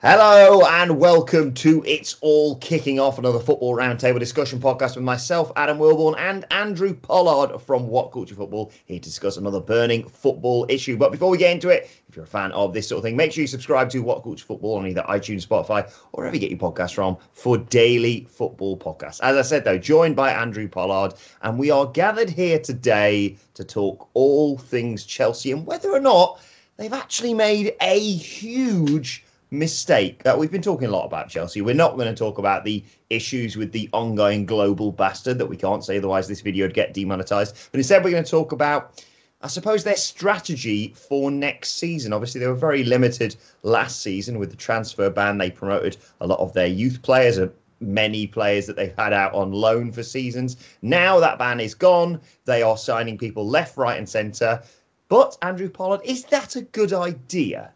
[0.00, 5.50] Hello and welcome to It's All Kicking Off, another football roundtable discussion podcast with myself,
[5.56, 10.66] Adam Wilborn, and Andrew Pollard from What Culture Football, here to discuss another burning football
[10.68, 10.96] issue.
[10.96, 13.16] But before we get into it, if you're a fan of this sort of thing,
[13.16, 16.40] make sure you subscribe to What Culture Football on either iTunes, Spotify, or wherever you
[16.40, 19.18] get your podcasts from for daily football podcasts.
[19.24, 23.64] As I said, though, joined by Andrew Pollard, and we are gathered here today to
[23.64, 26.40] talk all things Chelsea and whether or not
[26.76, 30.22] they've actually made a huge mistake.
[30.24, 31.62] that we've been talking a lot about Chelsea.
[31.62, 35.56] We're not going to talk about the issues with the ongoing global bastard that we
[35.56, 37.68] can't say, otherwise, this video would get demonetized.
[37.72, 39.02] But instead, we're going to talk about,
[39.42, 42.12] I suppose, their strategy for next season.
[42.12, 45.38] Obviously, they were very limited last season with the transfer ban.
[45.38, 47.38] They promoted a lot of their youth players.
[47.38, 47.48] Uh,
[47.80, 50.56] Many players that they've had out on loan for seasons.
[50.82, 52.20] Now that ban is gone.
[52.44, 54.60] They are signing people left, right, and centre.
[55.08, 57.70] But, Andrew Pollard, is that a good idea?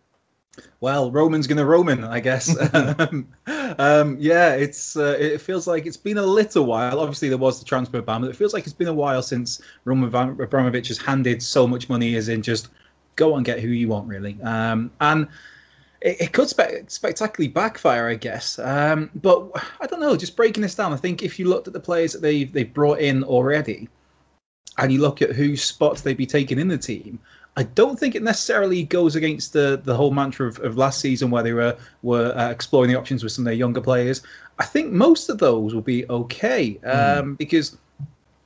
[0.80, 2.54] Well, Roman's gonna Roman, I guess.
[2.74, 3.26] um,
[3.78, 7.00] um, yeah, it's uh, it feels like it's been a little while.
[7.00, 9.62] Obviously, there was the transfer ban, but it feels like it's been a while since
[9.84, 12.68] Roman Abramovich has handed so much money, as in just
[13.16, 14.36] go and get who you want, really.
[14.42, 15.26] Um, and
[16.02, 18.58] it, it could spe- spectacularly backfire, I guess.
[18.58, 19.48] Um, but
[19.80, 20.16] I don't know.
[20.16, 22.72] Just breaking this down, I think if you looked at the players that they've they've
[22.72, 23.88] brought in already,
[24.78, 27.18] and you look at whose spots they'd be taking in the team,
[27.56, 31.30] I don't think it necessarily goes against the the whole mantra of, of last season
[31.30, 34.22] where they were were uh, exploring the options with some of their younger players.
[34.58, 37.38] I think most of those will be okay um, mm.
[37.38, 37.76] because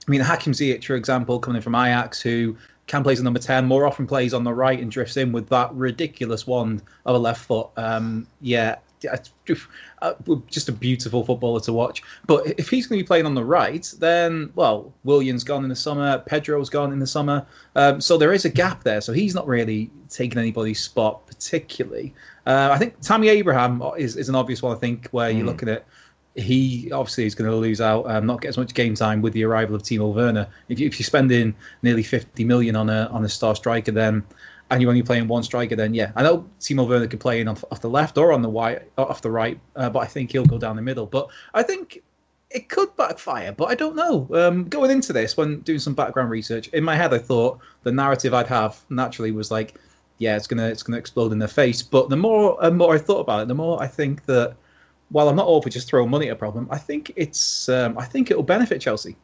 [0.07, 2.57] I mean Hakim Ziyech, for example, coming in from Ajax, who
[2.89, 5.31] can play as a number ten, more often plays on the right and drifts in
[5.31, 7.69] with that ridiculous wand of a left foot.
[7.77, 12.03] Um, yeah, just a beautiful footballer to watch.
[12.27, 15.69] But if he's going to be playing on the right, then well, Willian's gone in
[15.69, 19.01] the summer, Pedro's gone in the summer, um, so there is a gap there.
[19.01, 22.15] So he's not really taking anybody's spot particularly.
[22.47, 24.75] Uh, I think Tammy Abraham is, is an obvious one.
[24.75, 25.39] I think where mm.
[25.39, 25.87] you look at it.
[26.35, 29.33] He obviously is going to lose out, um, not get as much game time with
[29.33, 30.47] the arrival of Timo Werner.
[30.69, 34.23] If, you, if you're spending nearly 50 million on a on a star striker, then
[34.71, 37.49] and you're only playing one striker, then yeah, I know Timo Werner can play in
[37.49, 40.33] off, off the left or on the right, off the right, uh, but I think
[40.33, 41.07] he'll go down the middle.
[41.07, 42.03] But I think
[42.51, 44.29] it could backfire, but I don't know.
[44.33, 47.93] Um, going into this, when doing some background research, in my head, I thought the
[47.93, 49.79] narrative I'd have naturally was like,
[50.19, 51.83] yeah, it's gonna it's gonna explode in their face.
[51.83, 54.57] But the more and more I thought about it, the more I think that
[55.11, 57.97] while I'm not all for just throwing money at a problem, I think it's um,
[57.99, 59.17] I think it will benefit Chelsea.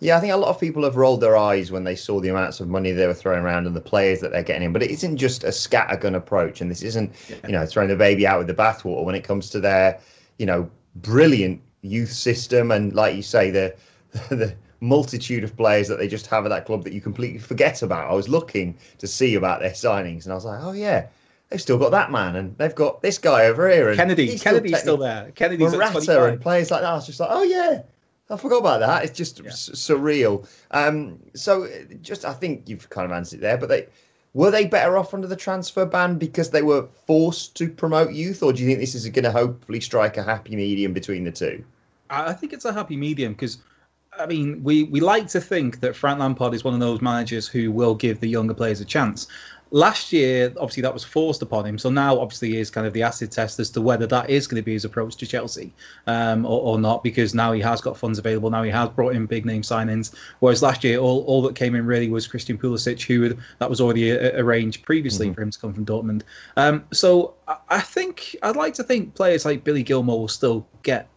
[0.00, 2.30] Yeah, I think a lot of people have rolled their eyes when they saw the
[2.30, 4.72] amounts of money they were throwing around and the players that they're getting in.
[4.72, 7.36] But it isn't just a scattergun approach, and this isn't, yeah.
[7.46, 10.00] you know, throwing the baby out with the bathwater when it comes to their,
[10.38, 13.74] you know, brilliant youth system and, like you say, the
[14.30, 17.82] the multitude of players that they just have at that club that you completely forget
[17.82, 18.10] about.
[18.10, 21.06] I was looking to see about their signings, and I was like, oh yeah,
[21.50, 23.90] they've still got that man, and they've got this guy over here.
[23.90, 25.30] And Kenedy, Kenedy's still, still there.
[25.32, 26.90] Kenedy's Morata and players like that.
[26.90, 27.82] I was just like, oh yeah,
[28.30, 29.04] I forgot about that.
[29.04, 29.50] It's just yeah.
[29.50, 30.48] s- surreal.
[30.70, 31.68] Um, so,
[32.00, 33.58] just I think you've kind of answered it there.
[33.58, 33.88] But they
[34.34, 38.42] were they better off under the transfer ban because they were forced to promote youth,
[38.42, 41.32] or do you think this is going to hopefully strike a happy medium between the
[41.32, 41.64] two?
[42.08, 43.58] I think it's a happy medium because.
[44.20, 47.48] I mean, we, we like to think that Frank Lampard is one of those managers
[47.48, 49.26] who will give the younger players a chance
[49.70, 51.78] last year, obviously, that was forced upon him.
[51.78, 54.60] So now, obviously, is kind of the acid test as to whether that is going
[54.60, 55.72] to be his approach to Chelsea
[56.06, 58.50] um, or, or, not, because now he has got funds available.
[58.50, 60.14] Now he has brought in big name signings.
[60.40, 63.70] Whereas last year, all, all that came in really was Christian Pulisic, who had, that
[63.70, 65.34] was already a, arranged previously mm-hmm.
[65.34, 66.22] for him to come from Dortmund.
[66.56, 70.66] Um, so I, I think I'd like to think players like Billy Gilmour will still
[70.82, 71.08] get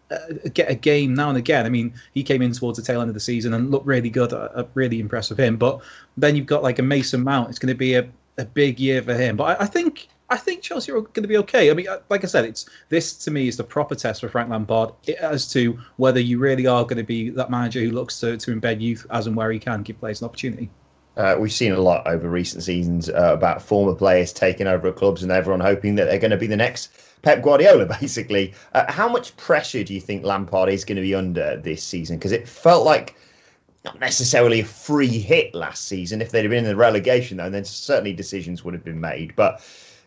[0.53, 1.65] get a game now and again.
[1.65, 4.09] I mean, he came in towards the tail end of the season and looked really
[4.09, 5.57] good, uh, really impressed with him.
[5.57, 5.81] But
[6.17, 7.49] then you've got like a Mason Mount.
[7.49, 8.07] It's going to be a
[8.37, 9.35] a big year for him.
[9.35, 11.69] But I, I think I think Chelsea are going to be okay.
[11.69, 14.29] I mean, uh, like I said, it's this to me is the proper test for
[14.29, 18.19] Frank Lampard as to whether you really are going to be that manager who looks
[18.21, 20.69] to, to embed youth as and where he can give players an opportunity.
[21.15, 24.95] Uh, we've seen a lot over recent seasons uh, about former players taking over at
[24.95, 26.89] clubs and everyone hoping that they're going to be the next
[27.21, 28.53] Pep Guardiola, basically.
[28.73, 32.17] Uh, how much pressure do you think Lampard is going to be under this season?
[32.17, 33.15] Because it felt like
[33.85, 36.21] not necessarily a free hit last season.
[36.21, 39.35] If they'd have been in the relegation, though, then certainly decisions would have been made.
[39.35, 39.61] But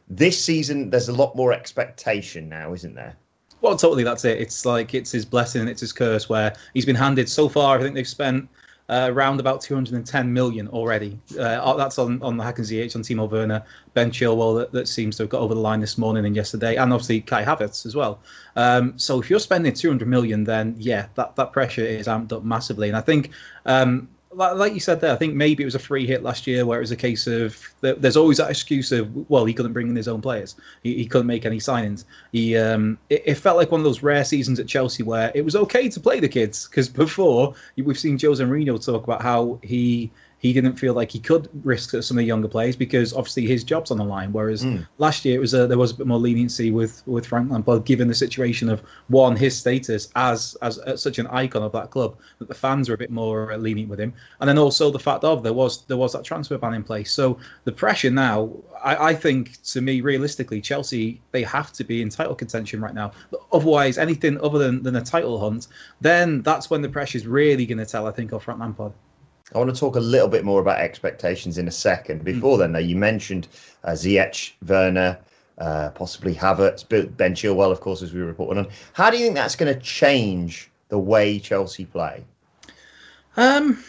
[0.08, 3.16] this season, there's a lot more expectation now, isn't there?
[3.60, 4.04] Well, totally.
[4.04, 4.40] That's it.
[4.40, 6.28] It's like it's his blessing and it's his curse.
[6.28, 7.78] Where he's been handed so far.
[7.78, 8.48] I think they've spent
[8.88, 11.18] uh, around about 210 million already.
[11.38, 13.62] Uh, that's on, on the Hakim Ziyech on Timo Werner,
[13.94, 16.76] Ben Chilwell that, that seems to have got over the line this morning and yesterday,
[16.76, 18.20] and obviously Kai Havertz as well.
[18.54, 22.44] Um, so if you're spending 200 million, then yeah, that, that pressure is amped up
[22.44, 22.88] massively.
[22.88, 23.30] And I think
[23.64, 26.66] um, like you said there, I think maybe it was a free hit last year
[26.66, 29.88] where it was a case of there's always that excuse of well he couldn't bring
[29.88, 32.04] in his own players, he, he couldn't make any signings.
[32.32, 35.44] He um, it, it, felt like one of those rare seasons at Chelsea where it
[35.44, 39.58] was okay to play the kids because before we've seen Jose Mourinho talk about how
[39.62, 43.46] he he didn't feel like he could risk some of the younger players because obviously
[43.46, 44.32] his job's on the line.
[44.32, 44.86] Whereas mm.
[44.98, 47.84] last year it was a, there was a bit more leniency with with Frank Lampard,
[47.84, 51.90] given the situation of one his status as as, as such an icon of that
[51.90, 54.98] club that the fans were a bit more lenient with him, and then also the
[54.98, 57.12] fact of there was there was that transfer ban in place.
[57.12, 58.50] So the pressure now,
[58.82, 62.94] I, I think to me realistically, Chelsea they have to be in title contention right
[62.94, 63.12] now.
[63.52, 65.68] Otherwise, anything other than, than a title hunt,
[66.00, 68.06] then that's when the pressure is really going to tell.
[68.06, 68.92] I think of Frank Lampard.
[69.54, 72.24] I want to talk a little bit more about expectations in a second.
[72.24, 72.60] Before mm.
[72.60, 73.48] then, though, you mentioned
[73.84, 75.18] uh, Ziyech, Werner,
[75.58, 78.68] uh, possibly Havertz, Ben Chilwell, of course, as we reported on.
[78.92, 82.24] How do you think that's going to change the way Chelsea play?
[83.36, 83.82] Um,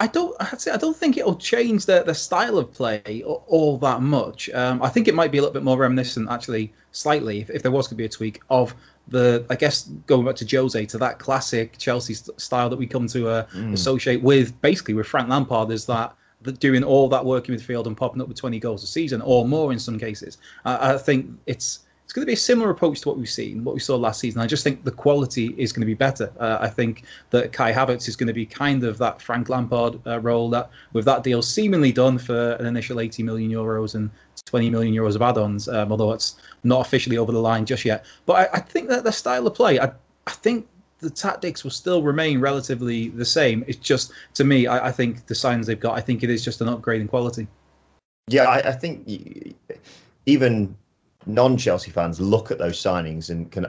[0.00, 0.34] I don't.
[0.40, 4.50] I don't think it'll change the the style of play all, all that much.
[4.50, 7.62] Um, I think it might be a little bit more reminiscent, actually, slightly, if, if
[7.62, 8.74] there was going to be a tweak of
[9.08, 12.86] the I guess going back to Jose to that classic Chelsea st- style that we
[12.86, 13.72] come to uh, mm.
[13.72, 16.14] associate with basically with Frank Lampard is that
[16.58, 19.46] doing all that work in midfield and popping up with 20 goals a season or
[19.46, 20.38] more in some cases.
[20.64, 23.74] I think it's it's going to be a similar approach to what we've seen, what
[23.74, 24.42] we saw last season.
[24.42, 26.30] I just think the quality is going to be better.
[26.38, 29.98] Uh, I think that Kai Havertz is going to be kind of that Frank Lampard
[30.06, 34.10] uh, role that, with that deal seemingly done for an initial 80 million euros and
[34.46, 38.04] 20 million euros of add-ons, um, although it's not officially over the line just yet.
[38.26, 39.90] But I, I think that the style of play, I,
[40.26, 40.68] I think
[41.00, 43.64] the tactics will still remain relatively the same.
[43.66, 46.44] It's just to me, I, I think the signs they've got, I think it is
[46.44, 47.46] just an upgrade in quality.
[48.28, 49.06] Yeah, I, I think
[50.26, 50.76] even
[51.26, 53.66] non-Chelsea fans look at those signings and can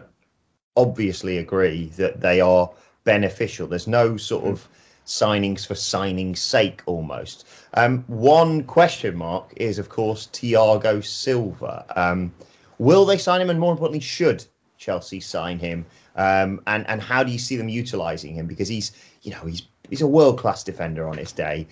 [0.77, 2.69] obviously agree that they are
[3.03, 3.67] beneficial.
[3.67, 4.67] There's no sort of
[5.05, 7.47] signings for signing's sake almost.
[7.75, 11.85] Um, one question mark is, of course, Thiago Silva.
[11.95, 12.33] Um,
[12.79, 14.45] will they sign him, and more importantly, should
[14.77, 15.85] Chelsea sign him?
[16.15, 18.47] Um, and and how do you see them utilising him?
[18.47, 18.91] Because he's
[19.21, 21.67] you know he's he's a world class defender on his day.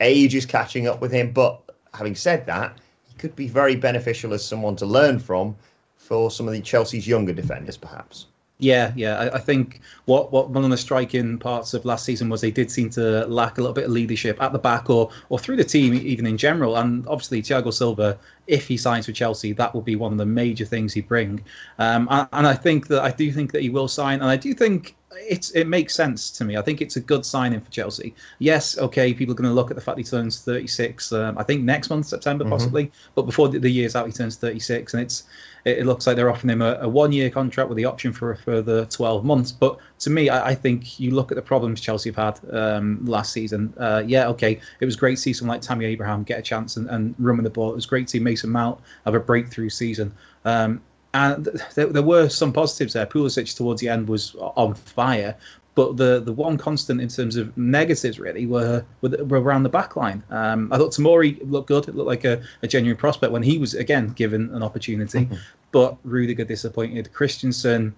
[0.00, 1.60] Age is catching up with him, but
[1.94, 5.54] having said that, he could be very beneficial as someone to learn from
[5.96, 8.26] for some of the Chelsea's younger defenders, perhaps.
[8.62, 9.18] Yeah, yeah.
[9.18, 12.52] I, I, think what, what one of the striking parts of last season was they
[12.52, 15.56] did seem to lack a little bit of leadership at the back or or through
[15.56, 16.76] the team, even in general.
[16.76, 18.16] And obviously, Thiago Silva,
[18.46, 21.42] if he signs for Chelsea, that will be one of the major things he'd bring.
[21.80, 24.36] Um, and, and I think that I do think that he will sign, and I
[24.36, 26.56] do think it's it makes sense to me.
[26.56, 28.14] I think it's a good signing for Chelsea.
[28.38, 31.12] Yes, okay, people are going to look at the fact he turns 36.
[31.12, 32.52] Um, I think next month, September, mm-hmm.
[32.52, 32.92] possibly.
[33.14, 35.24] But before the, the, year's out, he turns 36, and it's
[35.64, 38.32] it, it looks like they're offering him a, a one-year contract with the option for
[38.32, 39.52] a further 12 months.
[39.52, 43.04] But to me, I, I think you look at the problems Chelsea have had um,
[43.04, 43.72] last season.
[43.76, 46.76] Uh, yeah, okay, it was great to see someone like Tammy Abraham get a chance
[46.76, 47.70] and, and run with the ball.
[47.70, 50.12] It was great to see Mason Mount have a breakthrough season.
[50.44, 50.80] Um,
[51.14, 53.06] and there, there, were some positives there.
[53.06, 55.36] Pulisic towards the end was on fire,
[55.74, 59.68] but the the one constant in terms of negatives really were were, were around the
[59.68, 60.22] back line.
[60.30, 61.88] Um, I thought Tomori looked good.
[61.88, 65.34] It looked like a, a genuine prospect when he was again given an opportunity, mm-hmm.
[65.70, 67.12] but Rudiger disappointed.
[67.12, 67.94] Christensen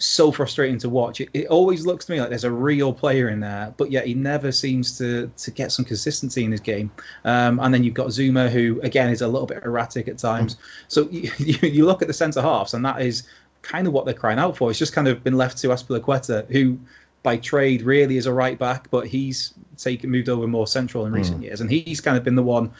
[0.00, 1.20] so frustrating to watch.
[1.20, 4.06] It, it, always looks to me like there's a real player in there, but yet
[4.06, 6.90] he never seems to to get some consistency in his game.
[7.24, 10.56] Um, and then you've got Zouma, who again is a little bit erratic at times.
[10.88, 13.24] So you, you, look at the centre halves, and that is
[13.62, 14.70] kind of what they're crying out for.
[14.70, 16.78] It's just kind of been left to Azpilicueta, who
[17.22, 21.12] by trade really is a right back, but he's taken moved over more central in
[21.12, 21.44] recent mm.
[21.44, 22.70] years, and he's kind of been the one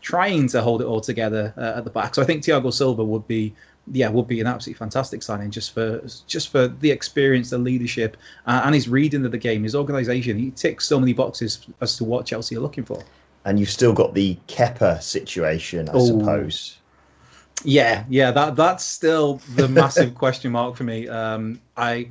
[0.00, 2.14] trying to hold it all together uh, at the back.
[2.14, 3.54] So I think Thiago Silva would be
[3.92, 8.16] yeah, would be an absolutely fantastic signing just for just for the experience, the leadership,
[8.46, 10.38] uh, and his reading of the game, his organisation.
[10.38, 13.02] He ticks so many boxes as to what Chelsea are looking for.
[13.44, 16.06] And you've still got the Kepa situation, I oh.
[16.06, 16.76] suppose.
[17.64, 21.08] Yeah, yeah, that that's still the massive question mark for me.
[21.08, 22.10] Um, I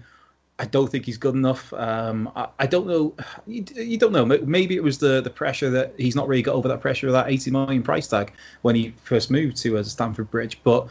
[0.60, 1.72] I don't think he's good enough.
[1.74, 3.16] Um, I, I, don't know.
[3.48, 4.26] You, you, don't know.
[4.26, 7.14] Maybe it was the the pressure that he's not really got over that pressure of
[7.14, 10.60] that 80 million price tag when he first moved to as uh, Stamford Bridge.
[10.64, 10.88] But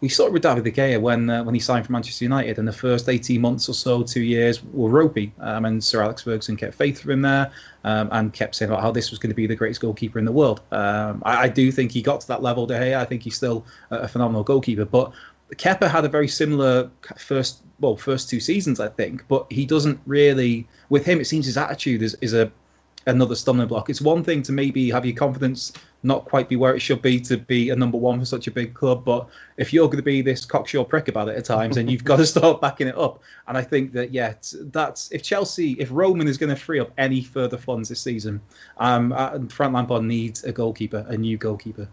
[0.00, 2.58] we saw it with David De Gea when uh, when he signed for Manchester United,
[2.58, 5.32] and the first 18 months or so, two years were ropey.
[5.40, 7.50] Um, and Sir Alex Ferguson kept faith for him there
[7.84, 10.24] um, and kept saying about how this was going to be the greatest goalkeeper in
[10.24, 10.62] the world.
[10.72, 12.96] Um, I, I, do think he got to that level, De Gea.
[12.96, 15.12] I think he's still a, phenomenal goalkeeper, but
[15.56, 20.00] Kepa had a very similar first well first two seasons I think, but he doesn't
[20.06, 22.50] really with him it seems his attitude is, is a
[23.06, 23.90] another stumbling block.
[23.90, 27.20] It's one thing to maybe have your confidence not quite be where it should be
[27.20, 29.28] to be a number one for such a big club, but
[29.58, 32.16] if you're going to be this cocksure prick about it at times, then you've got
[32.16, 33.22] to start backing it up.
[33.48, 34.34] And I think that yeah,
[34.72, 38.40] that's if Chelsea, if Roman is going to free up any further funds this season,
[38.78, 41.88] um, uh, Frank Lampard needs a goalkeeper, a new goalkeeper.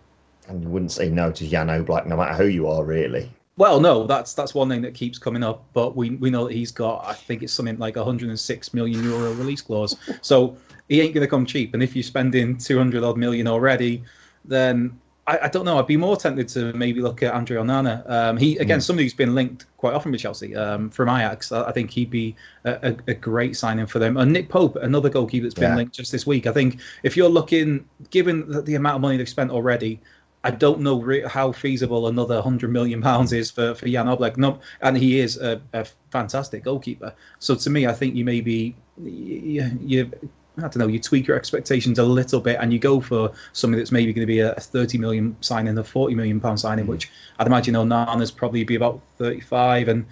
[0.47, 3.29] And you wouldn't say no to Jan Oblak, no matter who you are, really.
[3.57, 5.65] Well, no, that's that's one thing that keeps coming up.
[5.73, 9.33] But we we know that he's got, I think it's something like 106 million euro
[9.33, 9.97] release clause.
[10.21, 10.55] So
[10.89, 11.73] he ain't going to come cheap.
[11.73, 14.03] And if you're spending 200 odd million already,
[14.45, 15.77] then I, I, don't know.
[15.77, 18.09] I'd be more tempted to maybe look at Andre Onana.
[18.09, 18.83] Um, he again, mm.
[18.83, 21.51] somebody who's been linked quite often with Chelsea um, from Ajax.
[21.51, 24.15] I, I, think he'd be a, a, a, great signing for them.
[24.15, 25.75] And Nick Pope, another goalkeeper that's been yeah.
[25.75, 26.47] linked just this week.
[26.47, 29.99] I think if you're looking, given the, the amount of money they've spent already,
[30.43, 34.37] I don't know re- how feasible another hundred million pounds is for, for Jan Oblak.
[34.37, 37.13] No, and he is a, a, fantastic goalkeeper.
[37.39, 40.11] So to me, I think you maybe you, you
[40.57, 43.77] I don't know, you tweak your expectations a little bit and you go for something
[43.77, 46.87] that's maybe going to be a, 30 million signing, a 40 million pound signing, mm
[46.87, 50.05] which I'd imagine Onana's probably be about 35, and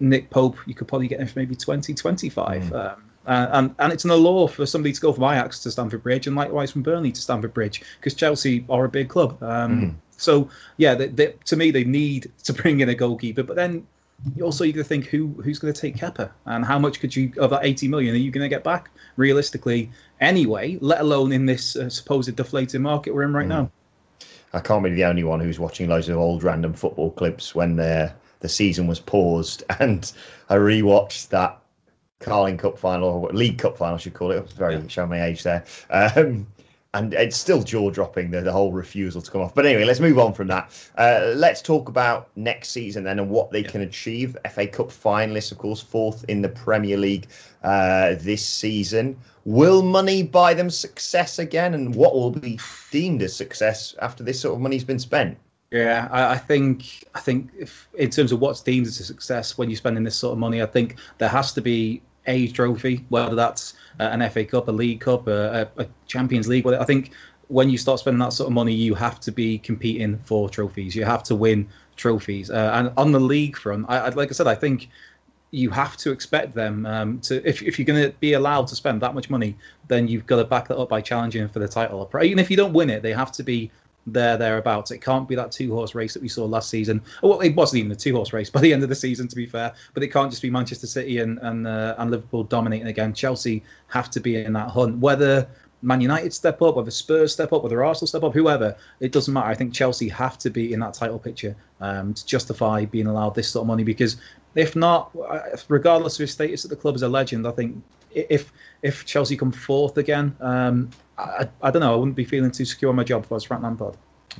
[0.00, 2.62] Nick Pope you could probably get him for maybe 20, 25.
[2.62, 2.72] Mm.
[2.72, 6.02] Um, uh, and and it's an allure for somebody to go from Ajax to Stamford
[6.04, 9.42] Bridge, and likewise from Burnley to Stamford Bridge, because Chelsea are a big club.
[9.42, 9.94] Um, mm.
[10.16, 13.42] So yeah, they, they, to me, they need to bring in a goalkeeper.
[13.42, 13.86] But then
[14.42, 17.14] also you got to think who who's going to take Kepa, and how much could
[17.14, 20.78] you of that 80 million are you going to get back realistically anyway?
[20.80, 23.50] Let alone in this uh, supposed deflated market we're in right mm.
[23.50, 23.70] now.
[24.52, 27.76] I can't be the only one who's watching loads of old random football clips when
[27.76, 30.12] the the season was paused, and
[30.48, 31.58] I rewatched that
[32.20, 34.50] Carling Cup final, or League Cup final, I should call it.
[34.52, 34.88] Very yeah.
[34.88, 35.64] showing my age there.
[35.90, 36.46] Um,
[36.96, 39.54] and it's still jaw dropping the, the whole refusal to come off.
[39.54, 40.72] But anyway, let's move on from that.
[40.96, 43.70] Uh, let's talk about next season then and what they yeah.
[43.70, 44.36] can achieve.
[44.50, 47.26] FA Cup finalists, of course, fourth in the Premier League
[47.62, 49.16] uh, this season.
[49.44, 51.74] Will money buy them success again?
[51.74, 52.58] And what will be
[52.90, 55.36] deemed as success after this sort of money's been spent?
[55.70, 59.58] Yeah, I, I, think I think if in terms of what's deemed as a success
[59.58, 63.04] when you're spending this sort of money, I think there has to be a trophy,
[63.08, 66.66] whether that's uh, an FA Cup, a League Cup, a, a Champions League.
[66.66, 67.12] I think
[67.48, 70.94] when you start spending that sort of money, you have to be competing for trophies.
[70.96, 72.50] You have to win trophies.
[72.50, 74.88] Uh, and on the league front, I, I, like I said, I think
[75.52, 77.46] you have to expect them um, to.
[77.48, 79.56] If, if you're going to be allowed to spend that much money,
[79.88, 82.10] then you've got to back that up by challenging for the title.
[82.22, 83.70] Even if you don't win it, they have to be
[84.06, 84.90] there thereabouts.
[84.90, 87.02] It can't be that two horse race that we saw last season.
[87.22, 89.36] Well, it wasn't even a two horse race by the end of the season, to
[89.36, 89.72] be fair.
[89.94, 93.12] But it can't just be Manchester City and and uh, and Liverpool dominating again.
[93.12, 94.98] Chelsea have to be in that hunt.
[94.98, 95.48] Whether
[95.82, 99.32] Man United step up, whether Spurs step up, whether Arsenal step up, whoever, it doesn't
[99.32, 99.48] matter.
[99.48, 103.34] I think Chelsea have to be in that title picture um, to justify being allowed
[103.34, 104.16] this sort of money because
[104.56, 105.10] if not,
[105.68, 109.36] regardless of his status at the club as a legend, I think if if Chelsea
[109.36, 111.92] come fourth again, um, I, I don't know.
[111.92, 113.96] I wouldn't be feeling too secure on my job if I was Frank Lampard.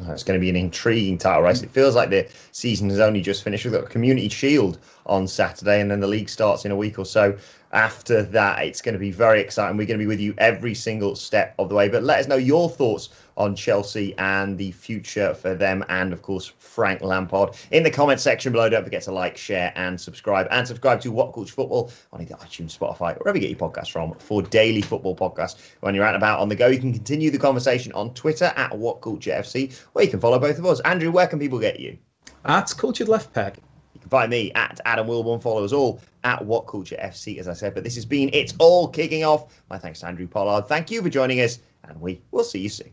[0.08, 1.62] It's going to be an intriguing title race.
[1.62, 3.64] It feels like the season has only just finished.
[3.64, 6.98] We've got a Community Shield on Saturday, and then the league starts in a week
[6.98, 7.36] or so
[7.72, 8.62] after that.
[8.64, 9.76] It's going to be very exciting.
[9.76, 11.88] We're going to be with you every single step of the way.
[11.88, 16.22] But let us know your thoughts on Chelsea and the future for them, and of
[16.22, 18.68] course, Frank Lampard in the comment section below.
[18.68, 20.46] Don't forget to like, share, and subscribe.
[20.50, 23.90] And subscribe to What Culture Football on either iTunes, Spotify, wherever you get your podcasts
[23.90, 25.56] from for daily football podcasts.
[25.80, 28.52] When you're out and about on the go, you can continue the conversation on Twitter
[28.56, 30.80] at What Culture FC, where you can follow both of us.
[30.80, 31.98] Andrew, where can people get you?
[32.44, 33.58] At Cultured Left Peg.
[33.94, 35.42] You can find me at Adam Wilborn.
[35.42, 37.74] Follow us all at What Culture FC, as I said.
[37.74, 39.62] But this has been It's All Kicking Off.
[39.70, 40.68] My thanks to Andrew Pollard.
[40.68, 42.92] Thank you for joining us, and we will see you soon.